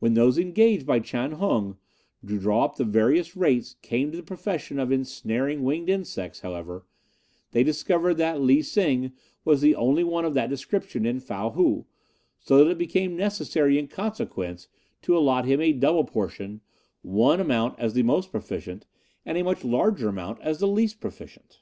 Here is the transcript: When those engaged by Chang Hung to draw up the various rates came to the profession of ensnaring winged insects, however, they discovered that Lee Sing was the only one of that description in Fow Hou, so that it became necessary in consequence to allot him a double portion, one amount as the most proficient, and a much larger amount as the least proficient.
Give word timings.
When 0.00 0.14
those 0.14 0.36
engaged 0.36 0.84
by 0.84 0.98
Chang 0.98 1.30
Hung 1.30 1.76
to 2.26 2.40
draw 2.40 2.64
up 2.64 2.74
the 2.74 2.82
various 2.82 3.36
rates 3.36 3.76
came 3.82 4.10
to 4.10 4.16
the 4.16 4.22
profession 4.24 4.80
of 4.80 4.90
ensnaring 4.90 5.62
winged 5.62 5.88
insects, 5.88 6.40
however, 6.40 6.84
they 7.52 7.62
discovered 7.62 8.14
that 8.14 8.40
Lee 8.40 8.62
Sing 8.62 9.12
was 9.44 9.60
the 9.60 9.76
only 9.76 10.02
one 10.02 10.24
of 10.24 10.34
that 10.34 10.50
description 10.50 11.06
in 11.06 11.20
Fow 11.20 11.50
Hou, 11.50 11.86
so 12.40 12.58
that 12.64 12.68
it 12.72 12.78
became 12.78 13.16
necessary 13.16 13.78
in 13.78 13.86
consequence 13.86 14.66
to 15.02 15.16
allot 15.16 15.44
him 15.44 15.60
a 15.60 15.72
double 15.72 16.02
portion, 16.02 16.60
one 17.02 17.38
amount 17.38 17.78
as 17.78 17.94
the 17.94 18.02
most 18.02 18.32
proficient, 18.32 18.86
and 19.24 19.38
a 19.38 19.44
much 19.44 19.62
larger 19.62 20.08
amount 20.08 20.40
as 20.40 20.58
the 20.58 20.66
least 20.66 21.00
proficient. 21.00 21.60